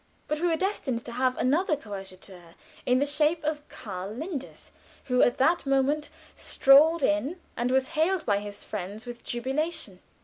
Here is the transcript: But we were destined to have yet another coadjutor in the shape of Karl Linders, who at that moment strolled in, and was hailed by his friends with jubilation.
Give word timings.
But 0.27 0.39
we 0.39 0.47
were 0.47 0.55
destined 0.57 1.05
to 1.05 1.11
have 1.11 1.35
yet 1.35 1.43
another 1.43 1.75
coadjutor 1.75 2.55
in 2.87 2.97
the 2.97 3.05
shape 3.05 3.43
of 3.43 3.69
Karl 3.69 4.09
Linders, 4.09 4.71
who 5.05 5.21
at 5.21 5.37
that 5.37 5.67
moment 5.67 6.09
strolled 6.35 7.03
in, 7.03 7.39
and 7.55 7.69
was 7.69 7.89
hailed 7.89 8.25
by 8.25 8.39
his 8.39 8.63
friends 8.63 9.05
with 9.05 9.23
jubilation. 9.23 9.99